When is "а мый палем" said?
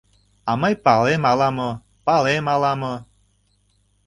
0.49-1.23